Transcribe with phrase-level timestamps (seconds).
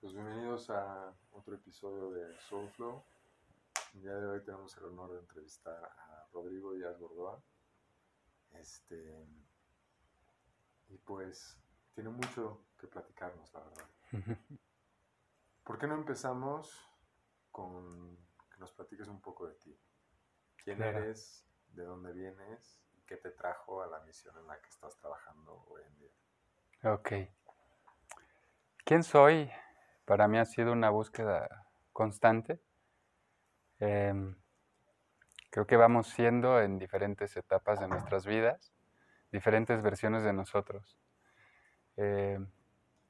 [0.00, 3.04] Pues bienvenidos a otro episodio de Soulflow.
[3.94, 7.42] El día de hoy tenemos el honor de entrevistar a Rodrigo Díaz Gordoa.
[8.52, 9.26] Este,
[10.88, 11.58] y pues
[11.94, 13.88] tiene mucho que platicarnos, la verdad.
[15.64, 16.88] ¿Por qué no empezamos
[17.50, 18.16] con
[18.50, 19.78] que nos platiques un poco de ti?
[20.64, 20.98] ¿Quién Claro.
[20.98, 21.44] eres?
[21.68, 22.80] ¿De dónde vienes?
[22.94, 26.92] ¿Y qué te trajo a la misión en la que estás trabajando hoy en día?
[26.94, 27.12] Ok.
[28.84, 29.50] ¿Quién soy?
[30.10, 32.60] Para mí ha sido una búsqueda constante.
[33.78, 34.34] Em,
[35.50, 38.74] creo que vamos siendo en diferentes etapas de nuestras vidas,
[39.30, 40.98] diferentes versiones de nosotros.
[41.96, 42.50] Em,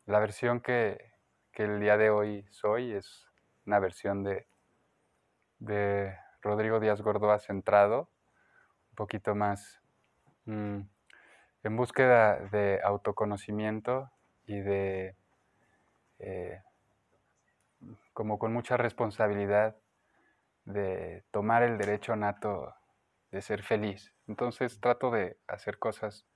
[0.05, 1.15] la versión que,
[1.53, 3.27] que el día de hoy soy es
[3.65, 4.47] una versión de,
[5.59, 8.11] de Rodrigo Díaz Gordoa centrado,
[8.91, 9.81] un poquito más
[10.45, 10.81] mm,
[11.63, 14.11] en búsqueda de autoconocimiento
[14.45, 15.17] y de,
[16.19, 16.61] eh,
[18.21, 19.79] como con mucha responsabilidad,
[20.67, 22.75] de tomar el derecho nato
[23.31, 24.13] de ser feliz.
[24.27, 26.27] Entonces trato de hacer cosas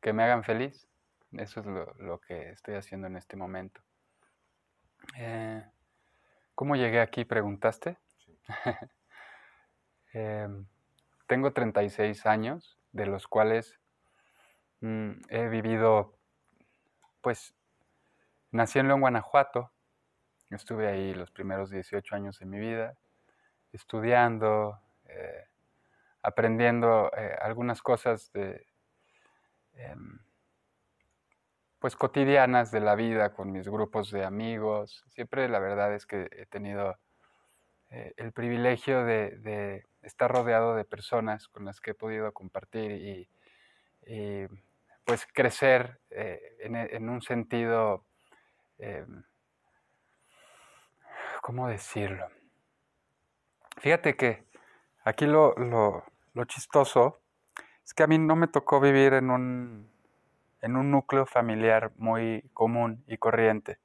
[0.00, 0.86] que me hagan feliz.
[1.32, 3.82] Eso es lo, lo que estoy haciendo en este momento.
[5.16, 5.64] Eh,
[6.54, 7.24] ¿Cómo llegué aquí?
[7.24, 7.98] Preguntaste.
[8.18, 8.38] Sí.
[10.14, 10.66] Em,
[11.26, 13.80] tengo 36 años, de los cuales
[14.80, 16.16] mm, he vivido,
[17.20, 17.56] pues,
[18.52, 19.71] nací en León, Guanajuato.
[20.56, 22.94] Estuve ahí los primeros 18 años de mi vida,
[23.72, 25.46] estudiando, eh,
[26.22, 28.66] aprendiendo eh, algunas cosas de,
[29.74, 30.18] em,
[31.78, 35.04] pues, cotidianas de la vida con mis grupos de amigos.
[35.08, 36.98] Siempre la verdad es que he tenido
[37.90, 44.48] eh, el privilegio de, estar rodeado de personas con las que he podido compartir y,
[45.04, 48.04] pues crecer en, un sentido,
[48.78, 49.04] eh,
[51.42, 52.28] ¿cómo decirlo?
[53.78, 54.46] Fíjate que
[55.04, 56.04] aquí lo, lo-
[56.34, 57.20] lo chistoso
[57.84, 59.90] es que a mí no me tocó vivir en un,
[60.62, 63.78] en un núcleo familiar muy común y corriente.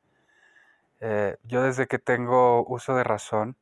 [1.00, 3.56] Eh, yo desde que tengo uso de razón,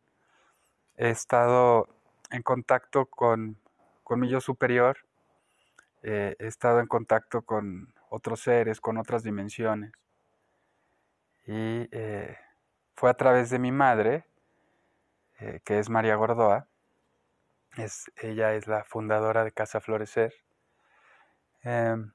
[0.98, 1.88] he estado
[2.32, 3.58] en contacto con,
[4.04, 4.98] con mi yo superior,
[6.04, 9.92] eh, he estado en contacto con otros seres, con otras dimensiones.
[11.48, 12.36] Y eh,
[12.96, 14.26] fue a través de mi madre,
[15.40, 16.68] eh, que es María Gordoa,
[17.78, 20.34] es, ella es la fundadora de Casa Florecer,
[21.64, 22.14] em,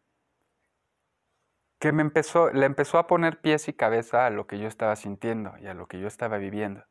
[1.78, 4.96] que me empezó, le empezó a poner pies y cabeza a lo que yo estaba
[4.96, 6.84] sintiendo y a lo que yo estaba viviendo.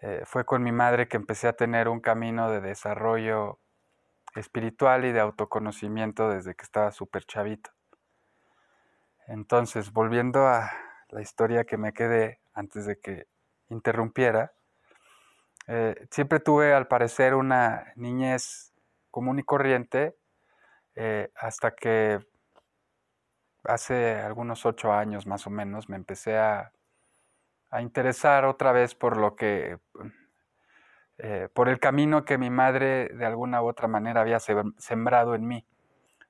[0.00, 3.58] Eh, fue con mi madre que empecé a tener un camino de desarrollo
[4.36, 7.70] espiritual y de autoconocimiento desde que estaba súper chavito.
[9.26, 10.70] Entonces, volviendo a
[11.08, 13.26] la historia que me quedé antes de que
[13.70, 14.52] interrumpiera,
[15.66, 18.72] eh, siempre tuve al parecer una niñez
[19.10, 20.16] común y corriente
[20.96, 22.20] eh, hasta que
[23.64, 26.72] hace algunos ocho años más o menos me empecé a,
[27.70, 29.78] a interesar otra vez por lo que,
[31.18, 35.34] eh, por el camino que mi madre de alguna u otra manera había sem- sembrado
[35.34, 35.66] en mí.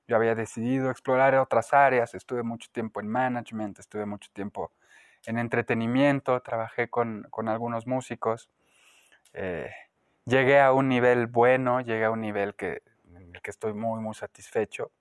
[0.07, 4.71] Yo había decidido explorar otras áreas, estuve mucho tiempo en management, estuve mucho tiempo
[5.25, 8.49] en entretenimiento, trabajé con, con algunos músicos,
[9.33, 9.71] eh,
[10.25, 12.81] llegué a un nivel bueno, llegué a un nivel que,
[13.13, 14.91] en el que estoy muy, muy satisfecho.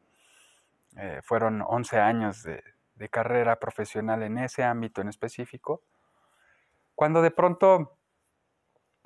[0.96, 2.62] Eh, fueron 11 años de,
[2.96, 5.82] de carrera profesional en ese ámbito en específico
[6.98, 7.96] cuando de pronto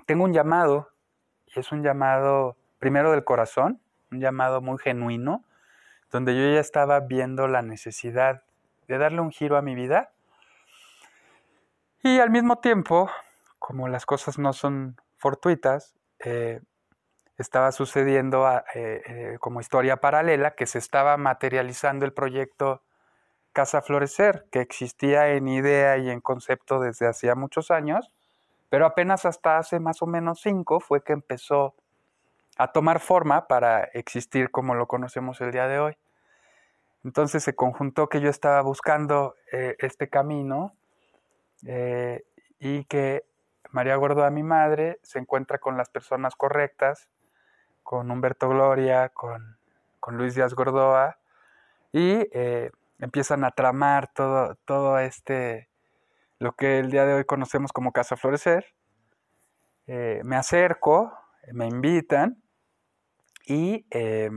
[0.07, 0.89] tengo un llamado,
[1.45, 5.45] y es un llamado primero del corazón, un llamado muy genuino,
[6.11, 8.45] donde yo ya estaba viendo la necesidad
[8.89, 10.12] de darle un giro a mi vida.
[12.03, 13.11] Y al mismo tiempo,
[13.59, 16.61] como las cosas no son fortuitas, eh,
[17.39, 22.83] estaba sucediendo a- eh, eh, como historia paralela que se estaba materializando el proyecto
[23.53, 28.11] Casa Florecer, que existía en idea y en concepto desde hacía muchos años,
[28.71, 31.75] pero apenas hasta hace más o menos cinco fue que empezó
[32.59, 35.97] a tomar forma para existir como lo conocemos el día de hoy.
[37.05, 40.75] Entonces se conjuntó que yo estaba buscando este camino
[41.67, 42.25] eh,
[42.59, 43.25] y que
[43.71, 47.09] María Gordoa, mi madre, se encuentra con las personas correctas,
[47.83, 49.59] con Humberto Gloria, con,
[50.01, 51.19] con Luis Díaz Gordoa,
[51.93, 52.71] y eh,
[53.01, 55.69] empiezan a tramar todo, todo este,
[56.39, 58.67] lo que el día de hoy conocemos como Casa Florecer.
[59.87, 61.13] Eh, me acerco,
[61.53, 62.41] me invitan
[63.47, 64.31] y eh,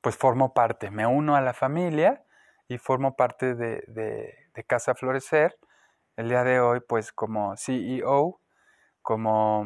[0.00, 2.24] pues formo parte, me uno a la familia
[2.68, 5.58] y formo parte de, de- de Casa Florecer.
[6.20, 8.40] El día de hoy, pues como CEO,
[9.00, 9.64] como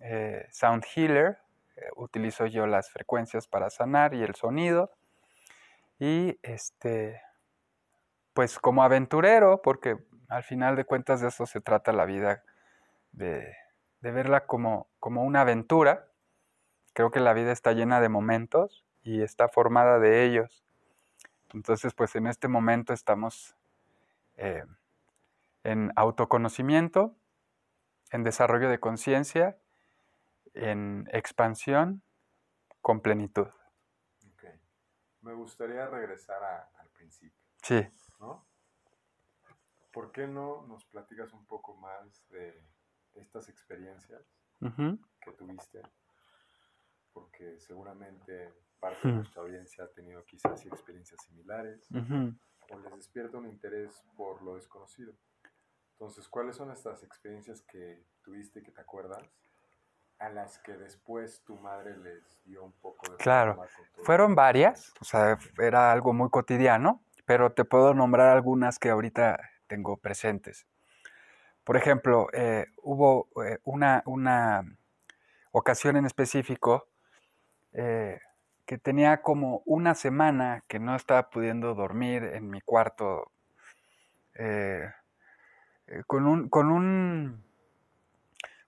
[0.00, 1.38] eh, sound healer,
[1.76, 4.90] eh, utilizo yo las frecuencias para sanar y el sonido.
[6.00, 7.22] Y este,
[8.34, 9.96] pues como aventurero, porque
[10.28, 12.42] al final de cuentas de eso se trata la vida,
[13.12, 13.54] de,
[14.00, 16.08] verla como, como una aventura.
[16.94, 20.64] Creo que la vida está llena de momentos y está formada de ellos.
[21.54, 23.54] Entonces, pues en este momento estamos
[24.36, 24.64] eh,
[25.64, 27.16] en autoconocimiento,
[28.10, 29.58] en desarrollo de conciencia,
[30.54, 32.02] en expansión
[32.80, 33.48] con plenitud.
[35.22, 37.40] Me gustaría regresar al principio.
[37.62, 37.80] Sí.
[38.18, 38.44] ¿no?
[39.92, 42.60] ¿Por qué no nos platicas un poco más de
[43.14, 44.22] estas experiencias
[44.60, 45.82] que tuviste?
[47.12, 51.88] Porque seguramente parte de nuestra audiencia ha tenido quizás experiencias similares
[52.70, 55.14] o les despierta un interés por lo desconocido.
[56.02, 59.22] Entonces, ¿cuáles son estas experiencias que tuviste que te acuerdas
[60.18, 63.18] a las que después tu madre les dio un poco de...
[63.18, 63.62] Claro,
[64.02, 69.38] fueron varias, o sea, era algo muy cotidiano, pero te puedo nombrar algunas que ahorita
[69.68, 70.66] tengo presentes.
[71.62, 74.64] Por ejemplo, eh, hubo eh, una, una,
[75.52, 76.88] ocasión en específico
[77.74, 78.18] eh,
[78.66, 83.30] que tenía como una semana que no estaba pudiendo dormir en mi cuarto
[86.06, 87.42] con un, con un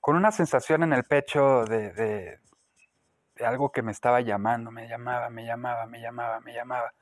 [0.05, 2.39] con una sensación en el pecho de,
[3.41, 6.93] algo que me estaba llamando, me llamaba, me llamaba, me llamaba, me llamaba.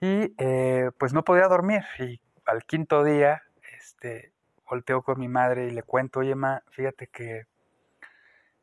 [0.00, 1.84] Y eh, pues no podía dormir.
[2.00, 3.42] Y al quinto día,
[3.78, 4.32] este,
[4.68, 7.46] volteo con mi madre y le cuento, oye, ma, fíjate que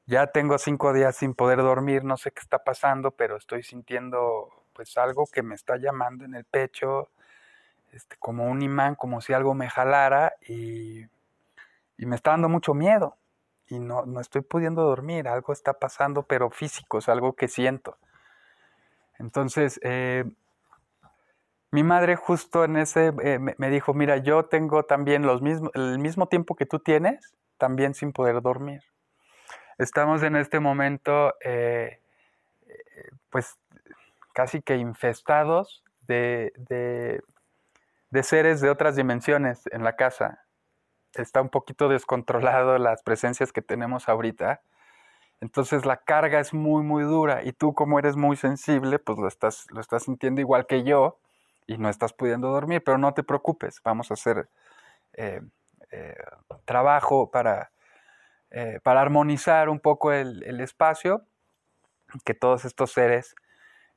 [0.05, 4.65] ya tengo cinco días sin poder dormir, no sé qué está pasando, pero estoy sintiendo
[4.73, 7.09] pues algo que me está llamando en el pecho,
[7.91, 11.01] este, como un imán, como si algo me jalara y,
[11.97, 13.17] y me está dando mucho miedo
[13.69, 17.97] y no, no estoy pudiendo dormir, algo está pasando, pero físico, es algo que siento.
[19.19, 20.25] Entonces, eh,
[21.71, 25.99] mi madre justo en ese eh, me, dijo, mira, yo tengo también los mismos, el
[25.99, 28.81] mismo tiempo que tú tienes, también sin poder dormir.
[29.77, 32.01] Estamos en este momento, eh,
[33.29, 33.57] pues,
[34.33, 37.21] casi que infestados de, de
[38.23, 40.45] seres de otras dimensiones en la casa.
[41.13, 44.61] Está un poquito descontrolado las presencias que tenemos ahorita.
[45.41, 47.43] Entonces la carga es muy, muy dura.
[47.43, 51.19] Y tú como eres muy sensible, pues lo estás, lo estás sintiendo igual que yo
[51.69, 54.49] y no estás pudiendo dormir, pero no te preocupes, vamos a hacer
[55.13, 55.39] eh,
[55.91, 56.15] eh,
[56.65, 57.71] trabajo para,
[58.49, 61.25] eh, para armonizar un poco el, espacio,
[62.25, 63.35] que todos estos seres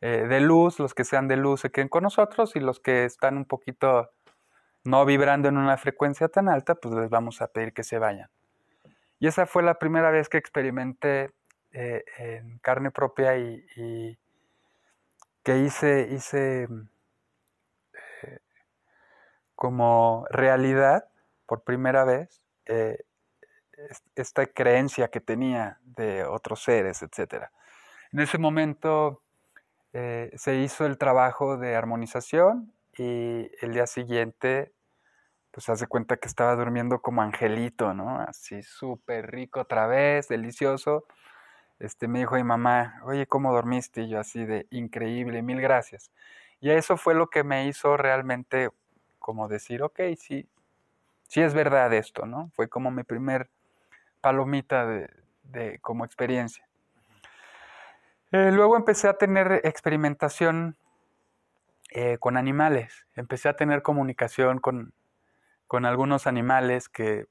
[0.03, 3.37] de luz, los que sean de luz, se queden con nosotros y los que están
[3.37, 4.11] un poquito
[4.85, 8.29] no vibrando en una frecuencia tan alta, pues les vamos a pedir que se vayan.
[9.19, 11.31] Y esa fue la primera vez que experimenté
[11.73, 14.19] eh, en carne propia y,
[15.45, 16.69] que hice, hice
[18.23, 18.39] eh,
[19.55, 21.09] como realidad
[21.47, 23.05] por primera vez eh,
[24.15, 27.47] esta creencia que tenía de otros seres, etc.
[28.13, 29.23] En ese momento
[29.93, 34.73] se hizo el trabajo de armonización y el día siguiente,
[35.51, 38.21] pues hace cuenta que estaba durmiendo como angelito, ¿no?
[38.21, 41.07] Así súper rico otra vez, delicioso.
[41.79, 44.03] Este, me dijo mi mamá, oye, ¿cómo dormiste?
[44.03, 46.11] Y yo así de increíble, mil gracias.
[46.61, 48.71] Y eso fue lo que me hizo realmente
[49.19, 50.49] como decir, ok, sí,
[51.29, 52.51] sí es verdad esto, ¿no?
[52.55, 53.51] Fue como mi primer
[54.21, 56.67] palomita de como experiencia.
[58.33, 60.77] Eh, luego empecé a tener experimentación
[61.91, 63.07] eh, con animales.
[63.15, 64.95] Empecé a tener comunicación con,
[65.67, 67.27] con algunos animales que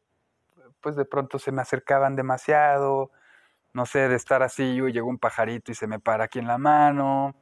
[0.81, 3.11] pues de pronto se me acercaban demasiado,
[3.73, 6.47] no sé, de estar así, yo llegó un pajarito y se me para aquí en
[6.47, 7.35] la mano,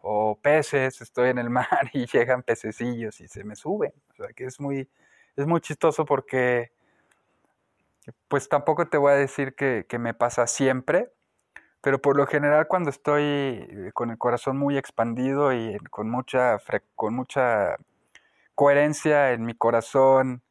[0.00, 3.92] o peces, estoy en el mar y llegan pececillos y se me suben.
[4.12, 4.88] O sea, que es muy,
[5.36, 6.72] es muy chistoso porque,
[8.28, 11.10] pues tampoco te voy a decir que, que me pasa siempre,
[11.80, 16.58] pero por lo general cuando estoy eh, con el corazón muy expandido y con mucha,
[16.94, 17.76] con mucha
[18.54, 20.42] coherencia en mi corazón,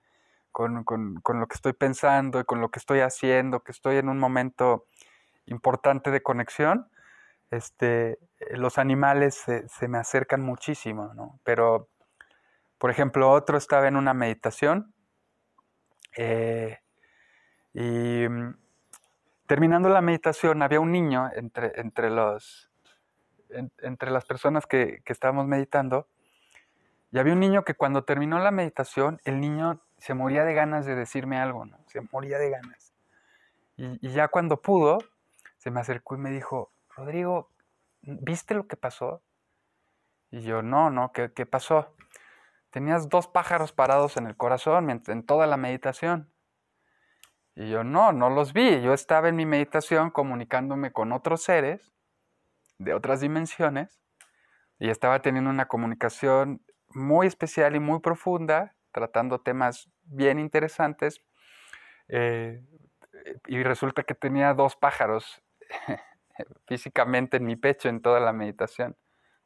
[0.52, 4.18] con, lo que estoy pensando y con lo que estoy haciendo, que estoy en un
[4.18, 4.88] momento
[5.46, 6.90] importante de conexión,
[7.52, 8.18] este,
[8.52, 11.40] los animales se, me acercan muchísimo, ¿no?
[11.44, 11.90] Pero,
[12.80, 14.94] por ejemplo, otro estaba en una meditación
[16.18, 16.80] eh,
[17.74, 18.56] y mm,
[19.48, 22.70] terminando la meditación, había un niño entre, entre, los,
[23.50, 26.08] entre las personas que, que, estábamos meditando,
[27.12, 30.86] y había un niño que cuando terminó la meditación, el niño se moría de ganas
[30.86, 31.80] de decirme algo, ¿no?
[31.88, 32.94] Se moría de ganas.
[33.78, 35.00] Y, y ya cuando pudo,
[35.58, 37.50] se me acercó y me dijo, Rodrigo,
[38.02, 39.22] ¿viste lo que pasó?
[40.30, 41.96] Y yo, no, no, ¿qué, qué pasó?
[42.70, 46.30] Tenías dos pájaros parados en el corazón en toda la meditación.
[47.60, 48.82] Y yo, no, no los vi.
[48.82, 51.92] Yo estaba en mi meditación comunicándome con otros seres
[52.78, 54.00] de otras dimensiones
[54.78, 61.24] y estaba teniendo una comunicación muy especial y muy profunda, tratando temas bien interesantes.
[62.10, 62.64] Eh,
[63.48, 65.42] y resulta que tenía dos pájaros
[66.68, 68.96] físicamente en mi pecho en toda la meditación.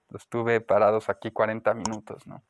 [0.10, 2.44] Los tuve parados aquí 40 minutos, ¿no?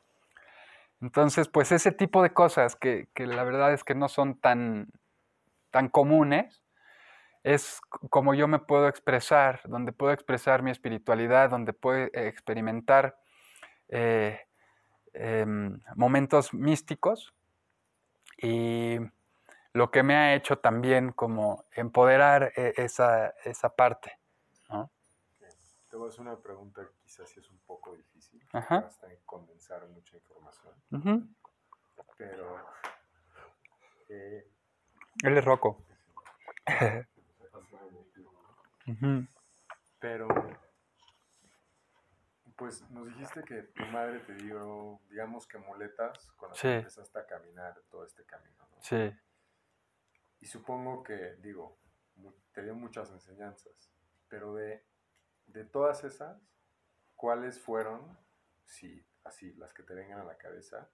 [1.01, 4.87] Entonces, pues ese tipo de cosas que, que la verdad es que no son tan,
[5.71, 6.63] tan comunes,
[7.43, 13.17] es como yo me puedo expresar, donde puedo expresar mi espiritualidad, donde puedo experimentar
[13.87, 14.39] eh,
[15.13, 17.33] em, momentos místicos
[18.37, 18.97] y
[19.73, 24.17] lo que me ha hecho también como empoderar eh, esa, esa parte.
[25.89, 30.15] Te voy a hacer una pregunta que quizás es un poco difícil, hasta condensar mucha
[30.15, 31.35] información.
[32.17, 32.65] Pero...
[34.07, 34.49] Eh,
[35.23, 35.83] Él es roco.
[39.99, 40.27] Pero,
[42.55, 47.19] pues nos dijiste que tu madre te dio, digamos que muletas con las que empezaste
[47.19, 48.67] a caminar todo este camino.
[48.71, 48.81] ¿no?
[48.81, 49.11] Sí.
[50.39, 51.77] Y supongo que, digo,
[52.53, 53.91] te dio muchas enseñanzas,
[54.27, 54.83] pero de,
[55.47, 56.41] de todas esas,
[57.15, 58.17] ¿cuáles fueron,
[58.65, 60.89] si así, las que te vengan a la cabeza,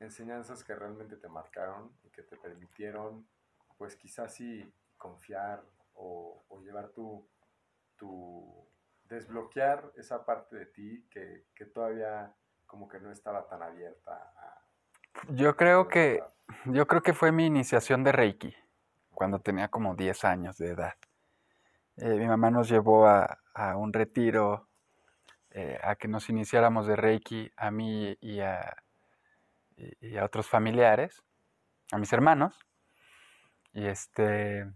[0.00, 3.26] enseñanzas que realmente te marcaron y que te permitieron,
[3.76, 5.62] pues quizás sí, confiar
[5.94, 7.26] o, llevar tu,
[7.96, 8.68] tu,
[9.04, 12.34] desbloquear esa parte de ti que, que, todavía
[12.66, 14.62] como que no estaba tan abierta a...
[15.30, 16.22] Yo creo que,
[16.66, 18.54] yo creo que fue mi iniciación de Reiki,
[19.14, 20.94] cuando tenía como 10 años de edad.
[21.96, 24.68] Eh, mi mamá nos llevó a, a un retiro
[25.50, 28.76] eh, a que nos iniciáramos de Reiki a mí y a,
[30.00, 31.22] y a otros familiares,
[31.92, 32.58] a mis hermanos.
[33.72, 34.66] Y este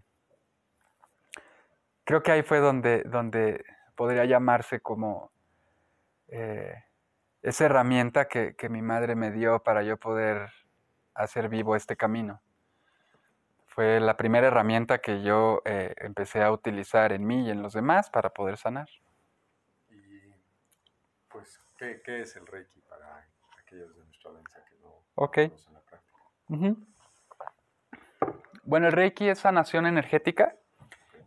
[2.03, 3.63] creo que ahí fue donde, donde
[3.95, 5.31] podría llamarse como
[6.27, 6.83] eh,
[7.41, 10.49] esa herramienta que, mi madre me dio para yo poder
[11.13, 12.41] hacer vivo este camino.
[13.67, 17.73] Fue la primera herramienta que yo eh, empecé a utilizar en mí y en los
[17.73, 18.87] demás para poder sanar.
[19.89, 20.31] Y
[21.29, 23.27] pues, ¿qué, es el Reiki para
[23.59, 24.72] aquellos de nuestra audiencia que
[25.15, 25.51] práctica?
[28.63, 30.55] Bueno, el Reiki es sanación energética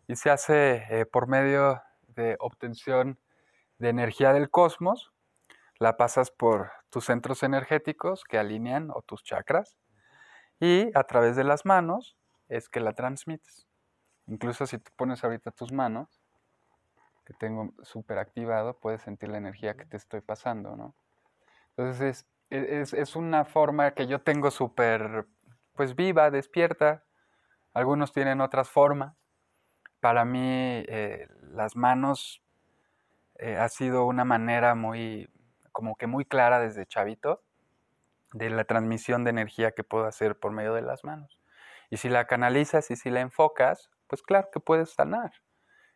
[0.06, 3.18] y se hace eh, por medio de obtención
[3.78, 5.12] de energía del cosmos.
[5.78, 9.76] La pasas por tus centros energéticos que alinean o tus chakras
[10.60, 12.16] y a través de las manos
[12.48, 13.66] es que la transmites.
[14.26, 16.22] Incluso si tú pones ahorita tus manos,
[17.24, 20.94] que tengo súper activado, puedes sentir la energía que te estoy pasando, ¿no?
[21.76, 25.26] Entonces es, es una forma que yo tengo súper,
[25.74, 27.04] pues viva, despierta.
[27.72, 29.14] Algunos tienen otras formas
[30.06, 32.40] para mí eh, las manos
[33.38, 35.28] eh, ha sido una manera muy,
[35.72, 37.42] como que muy clara desde chavito
[38.32, 41.40] de la transmisión de energía que puedo hacer por medio de las manos.
[41.90, 45.32] Y si la canalizas y si la enfocas, pues claro que puedes sanar,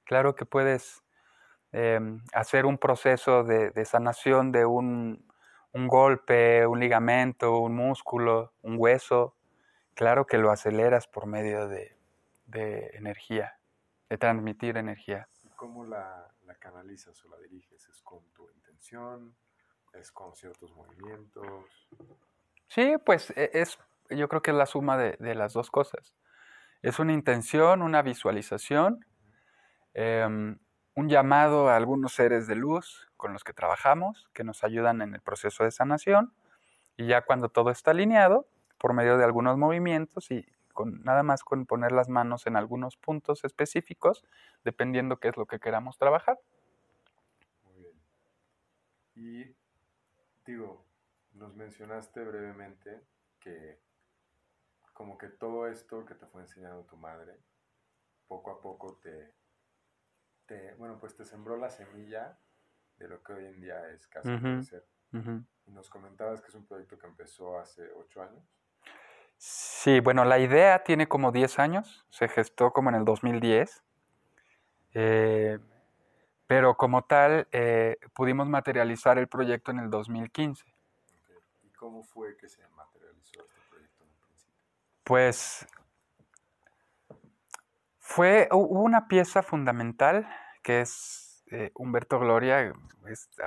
[0.04, 1.04] claro que puedes
[1.71, 5.25] em, hacer un proceso de, sanación de un,
[5.72, 9.34] golpe, un ligamento, un músculo, un hueso,
[9.94, 11.96] claro que lo aceleras por medio de
[12.94, 13.60] energía
[14.10, 15.28] de transmitir energía.
[15.56, 17.88] ¿Cómo la, canalizas o la diriges?
[17.88, 19.34] ¿Es con tu intención?
[19.94, 21.88] ¿Es con ciertos movimientos?
[22.66, 23.78] Sí, pues e, es,
[24.10, 26.14] yo creo que es la suma de, las dos cosas.
[26.82, 29.06] Es una intención, una visualización,
[29.94, 30.58] em,
[30.94, 35.14] un llamado a algunos seres de luz con los que trabajamos, que nos ayudan en
[35.14, 36.32] el proceso de sanación,
[36.97, 38.47] y ya cuando todo está alineado,
[38.78, 40.47] por medio de algunos movimientos y
[41.04, 44.25] nada más con poner las manos en algunos puntos específicos,
[44.64, 46.38] dependiendo qué es lo que queramos trabajar.
[47.64, 48.00] Muy bien.
[49.14, 49.56] Y
[50.47, 50.87] digo,
[51.35, 53.02] nos mencionaste brevemente
[53.38, 53.80] que
[54.94, 57.38] como que todo esto que te fue enseñando tu madre,
[58.26, 59.32] poco a poco te,
[60.50, 62.37] te bueno, pues te sembró la semilla
[62.99, 66.66] de lo que hoy en día es Casa uh Y nos comentabas que es un
[66.66, 68.42] proyecto que empezó hace ocho años.
[69.37, 73.83] Sí, bueno, la idea tiene como 10 años, se gestó como en el 2010,
[74.95, 75.59] eh,
[76.47, 80.66] pero como tal eh, pudimos materializar el proyecto en el 2015.
[81.62, 84.04] ¿Y cómo fue que se materializó este proyecto?
[85.04, 85.66] Pues
[88.11, 90.29] fue, una pieza fundamental
[90.64, 92.73] que es eh, Humberto Gloria,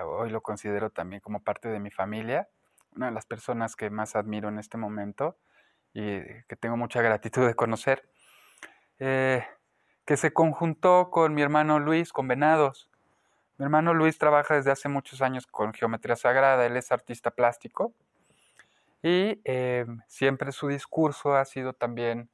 [0.05, 2.47] hoy lo considero también como parte de mi familia,
[2.95, 5.37] una de las personas que más admiro en este momento
[5.93, 8.07] y que tengo mucha gratitud de conocer,
[8.99, 9.45] eh,
[10.05, 12.89] que se conjuntó con mi hermano Luis, con Venados.
[13.57, 17.93] Mi hermano Luis trabaja desde hace muchos años con geometría sagrada, él es artista plástico
[19.01, 22.29] y eh, siempre su discurso ha sido también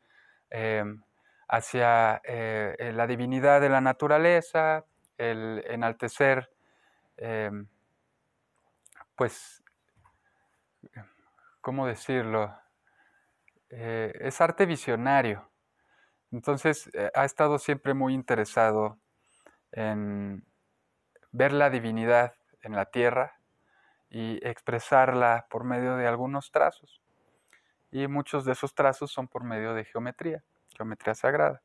[1.49, 4.85] hacia eh, eh, la divinidad de la naturaleza,
[5.17, 6.51] el enaltecer,
[7.17, 7.67] em,
[9.15, 9.63] pues,
[11.59, 12.55] ¿cómo decirlo?
[13.69, 15.49] Eh, es arte visionario.
[16.31, 18.99] Entonces ha estado siempre muy interesado
[19.71, 20.45] en
[21.31, 23.39] ver la divinidad en la tierra
[24.11, 27.01] y expresarla por medio de algunos trazos.
[27.91, 30.43] Y muchos de esos trazos son por medio de geometría
[30.79, 31.61] geometría sagrada.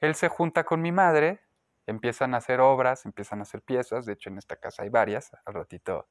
[0.00, 1.40] Él se junta con mi madre,
[1.86, 5.30] empiezan a hacer obras, empiezan a hacer piezas, de hecho en esta casa hay varias,
[5.44, 6.08] al ratito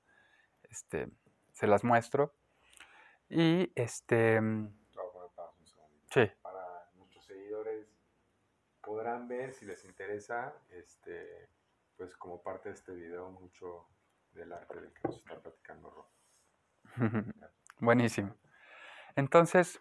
[0.63, 1.09] este,
[1.51, 2.35] se las muestro.
[3.29, 4.39] Y este...
[6.11, 6.31] Sí.
[6.43, 7.87] Para nuestros seguidores
[8.81, 11.49] podrán ver si les interesa, este,
[11.97, 13.87] pues como parte de este video, mucho
[14.33, 16.11] del arte del que nos está platicando Ro.
[17.79, 18.35] Buenísimo.
[19.15, 19.79] Entonces,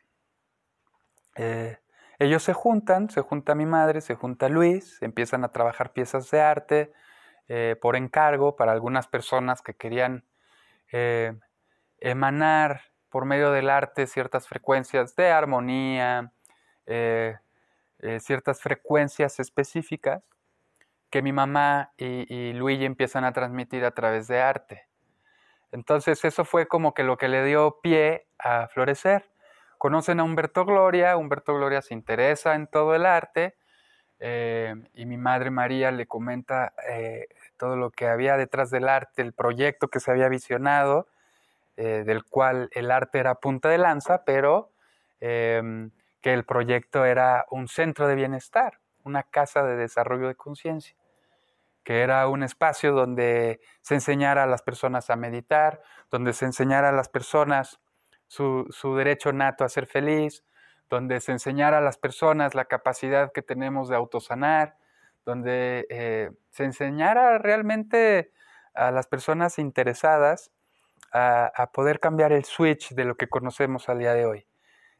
[1.36, 1.78] eh,
[2.18, 6.40] ellos se juntan, se junta mi madre, se junta Luis, empiezan a trabajar piezas de
[6.40, 6.92] arte
[7.48, 10.24] eh, por encargo para algunas personas que querían
[10.92, 11.34] eh,
[11.98, 16.32] emanar por medio del arte ciertas frecuencias de armonía,
[16.86, 17.36] eh,
[18.20, 20.22] ciertas frecuencias específicas
[21.10, 24.88] que mi mamá y, y Luigi empiezan a transmitir a través de arte.
[25.70, 29.31] Entonces eso fue como que lo que le dio pie a florecer
[29.82, 33.56] conocen a Humberto Gloria, Humberto Gloria se interesa en todo el arte
[34.20, 39.22] eh, y mi madre María le comenta eh, todo lo que había detrás del arte,
[39.22, 41.08] el proyecto que se había visionado,
[41.76, 44.70] eh, del cual el arte era punta de lanza, pero
[45.18, 45.90] em,
[46.20, 50.94] que el proyecto era un centro de bienestar, una casa de desarrollo de conciencia
[51.82, 56.90] que era un espacio donde se enseñara a las personas a meditar, donde se enseñara
[56.90, 57.80] a las personas
[58.32, 60.42] su, derecho nato a ser feliz,
[60.88, 64.76] donde se enseñara a las personas la capacidad que tenemos de autosanar,
[65.26, 68.32] donde eh, se enseñara realmente
[68.74, 70.50] a las personas interesadas
[71.12, 74.46] a, poder cambiar el switch de lo que conocemos al día de hoy.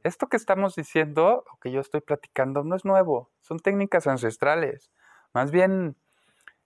[0.03, 4.91] Esto que estamos diciendo, o que yo estoy platicando, no es nuevo, son técnicas ancestrales.
[5.33, 5.97] Más bien,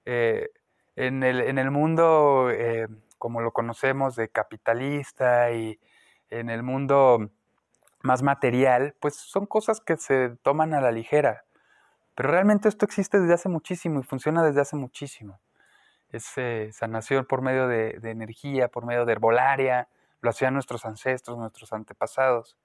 [0.05, 0.51] eh,
[0.97, 5.79] en, el, mundo eh, como lo conocemos de capitalista y,
[6.31, 7.31] en el mundo
[8.03, 11.45] más material, pues son cosas que se toman a la ligera.
[12.15, 15.39] Pero realmente esto existe desde hace muchísimo y funciona desde hace muchísimo.
[16.11, 16.35] Es
[16.75, 19.89] sanación por medio de, energía, por medio de herbolaria,
[20.23, 22.57] lo hacían nuestros ancestros, nuestros antepasados.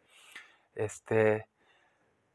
[0.73, 1.47] Este,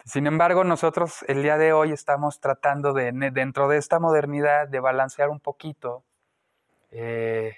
[0.04, 4.80] sin embargo, nosotros el día de hoy estamos tratando de, dentro de esta modernidad, de
[4.80, 6.04] balancear un poquito,
[6.90, 7.56] eh,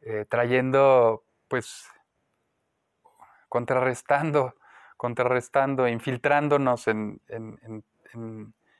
[0.00, 1.86] eh, trayendo pues
[3.52, 4.54] contrarrestando,
[4.96, 7.20] contrarrestando, infiltrándonos en,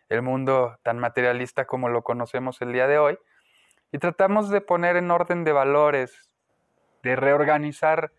[0.09, 3.19] el mundo tan materialista como lo conocemos el día de hoy,
[3.93, 6.31] y tratamos de poner en orden de valores,
[7.03, 8.13] de reorganizar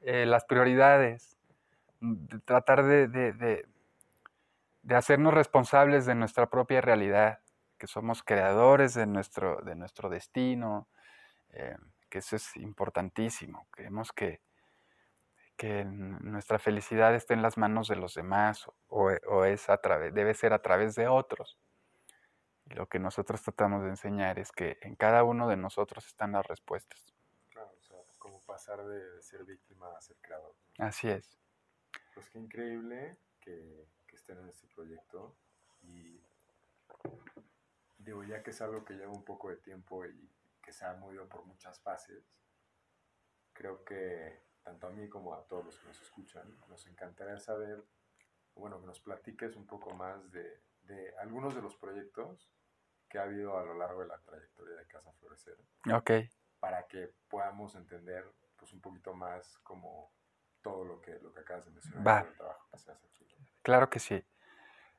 [0.00, 1.36] eh, las prioridades,
[2.00, 3.66] de tratar de, de,
[4.96, 7.40] hacernos responsables de nuestra propia realidad,
[7.76, 10.88] que somos creadores de nuestro, de nuestro destino,
[11.50, 11.76] eh,
[12.08, 13.66] que eso es importantísimo.
[13.72, 14.40] Creemos que
[15.62, 20.34] que nuestra felicidad esté en las manos de los demás o, es a través, debe
[20.34, 21.56] ser a través de otros.
[22.64, 26.32] Y lo que nosotros tratamos de enseñar es que en cada uno de nosotros están
[26.32, 27.14] las respuestas.
[27.48, 30.52] Claro, o sea, como pasar de ser víctima a ser creador.
[30.78, 31.38] Así es.
[32.12, 35.36] Pues qué increíble que, que estén en este proyecto
[35.82, 36.20] y
[37.98, 40.28] digo, ya que es algo que lleva un poco de tiempo y
[40.60, 42.34] que se ha movido por muchas fases,
[43.52, 47.84] creo que tanto a mí como a todos los que nos escuchan, nos encantaría saber,
[48.54, 52.50] bueno, que nos platiques un poco más de, de algunos de los proyectos
[53.08, 55.58] que ha habido a lo largo de la trayectoria de Casa Florecer.
[55.92, 56.10] Ok.
[56.60, 58.24] Para que podamos entender
[58.56, 60.12] pues un poquito más como
[60.62, 62.06] todo lo que, lo que acabas de mencionar.
[62.06, 62.20] Va.
[62.20, 63.26] El trabajo que se hace aquí.
[63.62, 64.24] Claro que sí.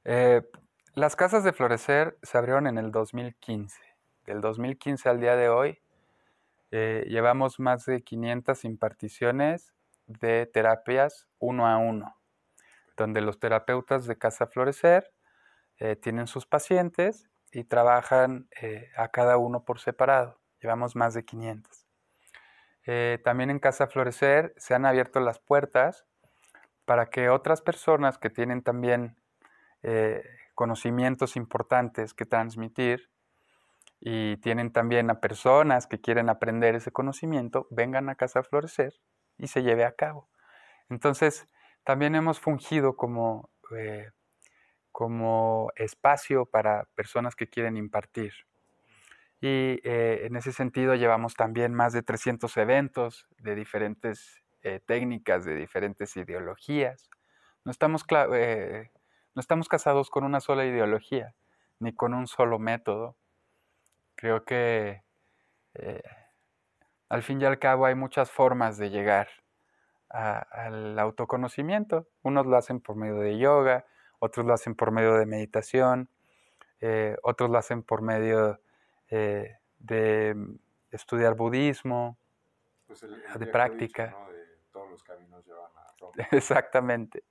[0.03, 0.47] Eh,
[0.93, 3.81] las casas de Florecer se abrieron en el 2015.
[4.25, 5.82] Del 2015 al día de hoy
[6.75, 9.75] eh, llevamos más de 500 imparticiones
[10.07, 12.17] de terapias uno a uno.
[12.97, 15.11] donde los terapeutas de Casa Florecer
[15.79, 20.39] eh, tienen sus pacientes y trabajan eh, a cada uno por separado.
[20.61, 21.87] Llevamos más de 500.
[22.85, 26.05] Eh, también en Casa Florecer se han abierto las puertas
[26.85, 29.15] para que otras personas que tienen también
[30.55, 33.09] conocimientos importantes que transmitir
[34.05, 38.99] y tienen también a personas que quieren aprender ese conocimiento, vengan a Casa Florecer
[39.37, 40.27] y se lleve a cabo.
[40.89, 41.47] Entonces,
[41.85, 44.11] también hemos fungido como, eh,
[44.91, 48.33] como espacio para personas que quieren impartir.
[49.39, 55.45] Y eh, en ese sentido llevamos también más de 300 eventos de diferentes eh, técnicas,
[55.45, 57.09] de diferentes ideologías.
[57.63, 61.35] No estamos, no estamos casados con una sola ideología,
[61.79, 63.15] ni con un solo método.
[64.15, 65.03] Creo que
[67.09, 69.27] al fin y al cabo hay muchas formas de llegar
[70.09, 72.07] al autoconocimiento.
[72.21, 73.85] Unos lo hacen por medio de yoga,
[74.19, 76.09] otros lo hacen por medio de meditación,
[76.79, 78.59] eh, otros lo hacen por medio
[79.09, 80.35] eh, de
[80.91, 82.17] estudiar budismo,
[82.87, 84.15] pues de práctica.
[84.71, 86.13] todos los caminos llevan a Roma.
[86.31, 87.23] Exactamente.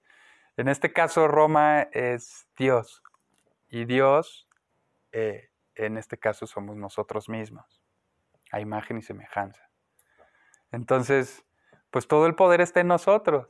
[0.56, 3.02] En este caso, Roma es Dios.
[3.68, 4.48] Y Dios,
[5.12, 7.82] eh, en este caso, somos nosotros mismos,
[8.50, 9.68] a imagen y semejanza.
[10.70, 11.44] Entonces,
[11.90, 13.48] pues todo el poder está en nosotros.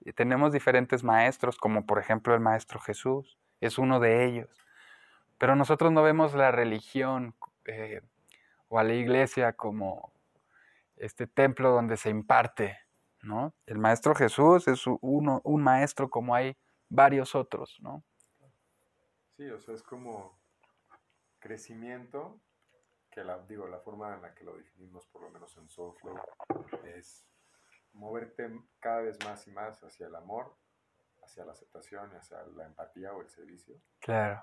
[0.00, 4.64] Y tenemos diferentes maestros, como por ejemplo el Maestro Jesús, es uno de ellos.
[5.38, 8.00] Pero nosotros no vemos la religión eh,
[8.68, 10.12] o a la iglesia como
[10.96, 12.76] este templo donde se imparte,
[13.22, 13.54] ¿no?
[13.66, 16.56] El Maestro Jesús es uno, un maestro como hay
[16.88, 18.02] varios otros, ¿no?
[19.36, 20.36] Sí, o sea, es como
[21.38, 22.40] crecimiento
[23.10, 26.16] que la, digo, la forma en la que lo definimos, por lo menos en Soulflow,
[26.84, 27.26] es
[27.92, 28.48] moverte
[28.78, 30.56] cada vez más y más hacia el amor,
[31.22, 33.80] hacia la aceptación y hacia la empatía o el servicio.
[33.98, 34.42] Claro.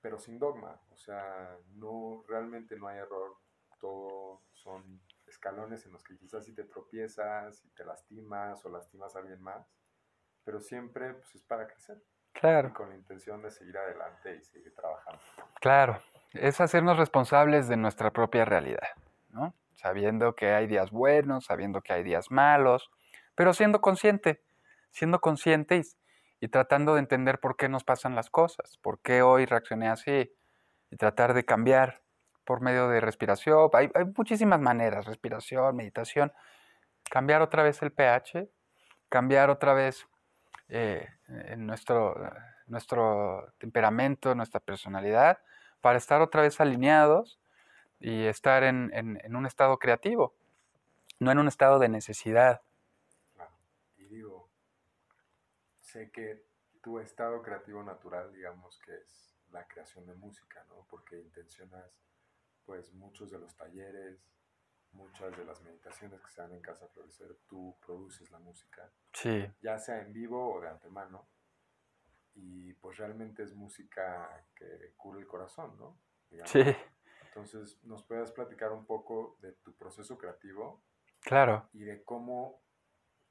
[0.00, 3.36] Pero sin dogma, o sea, no, realmente no hay error,
[3.78, 9.14] todo son escalones en los que quizás si te tropiezas y te lastimas o lastimas
[9.16, 9.66] a alguien más,
[10.44, 12.02] pero siempre pues, es para crecer.
[12.32, 12.68] Claro.
[12.68, 15.20] Y con la intención de seguir adelante y seguir trabajando.
[15.60, 18.88] Claro, es hacernos responsables de nuestra propia realidad,
[19.30, 19.54] ¿no?
[19.74, 22.90] Sabiendo que hay días buenos, sabiendo que hay días malos,
[23.34, 24.42] pero siendo consciente,
[24.90, 25.82] siendo consciente
[26.40, 30.32] y, tratando de entender por qué nos pasan las cosas, por qué hoy reaccioné así
[30.90, 32.02] y tratar de cambiar
[32.44, 33.70] por medio de respiración.
[33.72, 36.32] Hay, muchísimas maneras, respiración, meditación,
[37.10, 38.48] cambiar otra vez el pH,
[39.08, 40.06] cambiar otra vez
[40.74, 41.06] eh,
[41.58, 42.14] nuestro,
[42.66, 45.38] nuestro temperamento, nuestra personalidad
[45.82, 47.38] para estar otra vez alineados
[48.00, 48.90] y estar en,
[49.36, 50.34] un estado creativo,
[51.20, 52.62] no en un estado de necesidad.
[53.98, 54.48] Y digo,
[55.80, 56.42] sé que
[56.80, 60.86] tu estado creativo natural, digamos que es la creación de música, ¿no?
[60.88, 62.00] Porque intencionas,
[62.64, 64.26] pues, muchos de los talleres,
[64.92, 68.90] muchas de las meditaciones que se dan en Casa Florecer, tú produces la música.
[69.12, 69.46] Sí.
[69.62, 71.26] Ya sea en vivo o de antemano
[72.34, 75.98] y pues realmente es música que cura el corazón, ¿no?
[76.44, 76.62] Sí.
[77.26, 80.82] Entonces, ¿nos puedes platicar un poco de tu proceso creativo?
[81.20, 81.68] Claro.
[81.72, 82.60] Y de cómo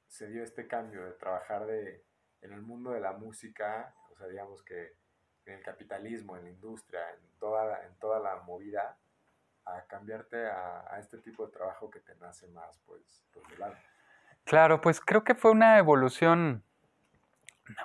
[0.06, 2.04] se dio este cambio de trabajar de,
[2.40, 4.96] en el mundo de la música, o sea, digamos que
[5.46, 8.98] en el capitalismo, en la industria, en toda, en toda la movida,
[9.64, 13.78] a cambiarte a, a, este tipo de trabajo que te nace más, pues, del alma.
[14.44, 16.64] Claro, pues creo que fue una evolución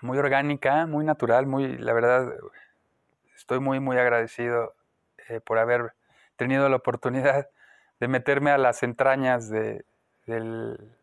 [0.01, 2.33] muy orgánica, muy natural, muy, la verdad,
[3.35, 4.75] estoy muy, muy agradecido
[5.29, 5.93] eh, por haber
[6.35, 7.49] tenido la oportunidad
[7.99, 9.85] de meterme a las entrañas de,
[10.25, 10.95] del,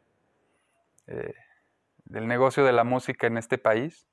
[1.07, 1.35] eh,
[2.05, 4.07] del, negocio de la música en este país.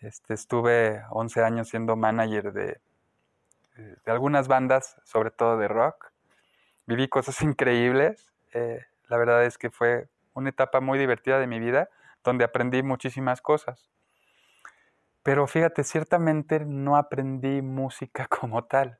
[0.00, 2.80] Este, estuve 11 años siendo manager de,
[3.78, 6.12] de, algunas bandas, sobre todo de rock.
[6.86, 8.32] Viví cosas increíbles.
[8.52, 11.88] Eh, la verdad es que fue una etapa muy divertida de mi vida
[12.24, 13.90] donde aprendí muchísimas cosas.
[15.22, 18.98] Pero fíjate, ciertamente no aprendí música como tal.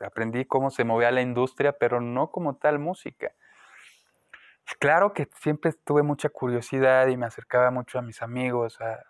[0.00, 3.32] Aprendí cómo se movía la industria, pero no como tal música.
[4.78, 9.00] Claro que siempre tuve mucha curiosidad y me acercaba mucho a mis amigos, a,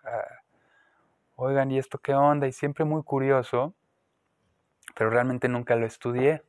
[1.35, 2.47] oigan, ¿y esto qué onda?
[2.47, 3.75] Y siempre muy curioso,
[4.95, 6.43] pero realmente nunca lo estudié.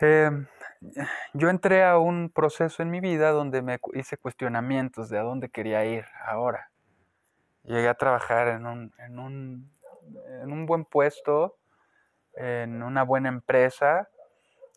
[0.00, 0.30] Eh,
[1.32, 5.48] yo entré a un proceso en mi vida donde me hice cuestionamientos de a dónde
[5.48, 6.70] quería ir ahora.
[7.62, 9.70] Llegué a trabajar en un, en un,
[10.42, 11.56] en un buen puesto,
[12.34, 14.08] en una buena empresa,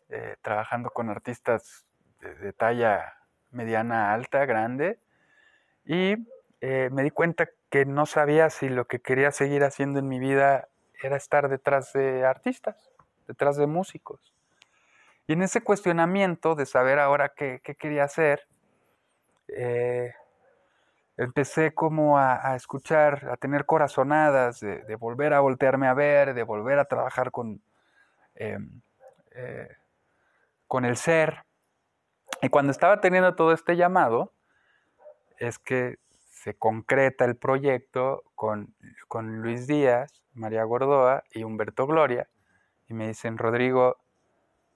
[0.09, 1.85] eh, trabajando con artistas
[2.19, 3.13] de, talla
[3.49, 4.99] mediana, alta, grande,
[5.85, 6.15] y
[6.61, 10.19] eh, me di cuenta que no sabía si lo que quería seguir haciendo en mi
[10.19, 10.67] vida
[11.05, 12.91] era estar detrás de artistas,
[13.27, 14.33] detrás de músicos.
[15.27, 18.47] Y en ese cuestionamiento de saber ahora qué, quería hacer,
[19.47, 20.13] eh,
[21.17, 26.79] empecé como a, escuchar, a tener corazonadas, de, volver a voltearme a ver, de volver
[26.79, 27.61] a trabajar con,
[28.35, 28.81] em,
[29.31, 29.69] eh,
[30.67, 31.45] con el ser.
[32.41, 34.33] Y cuando estaba teniendo todo este llamado,
[35.37, 35.97] es que
[36.29, 38.75] se concreta el proyecto con,
[39.07, 42.29] con Luis Díaz, María Gordoa y Humberto Gloria.
[42.87, 43.97] Y me dicen, Rodrigo,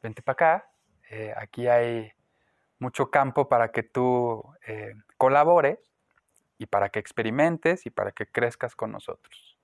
[0.02, 0.72] vente para acá,
[1.10, 2.12] eh, aquí hay
[2.80, 5.80] mucho campo para que tú eh, colabores
[6.58, 9.58] y para que experimentes y para que crezcas con nosotros.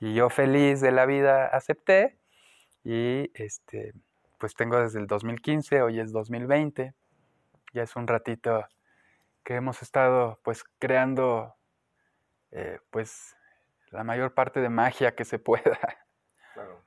[0.00, 2.18] Y yo feliz de la vida acepté
[2.84, 3.92] y este,
[4.38, 6.94] pues tengo desde el 2015, hoy es 2020,
[7.72, 8.66] ya es un ratito
[9.44, 11.54] que hemos estado pues creando
[12.50, 13.36] eh, pues
[13.90, 15.78] la mayor parte de magia que se pueda.
[16.54, 16.84] Claro.